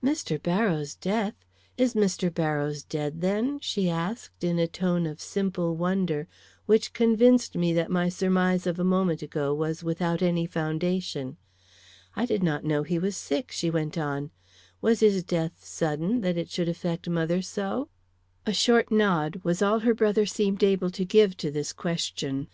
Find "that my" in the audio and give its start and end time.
7.72-8.08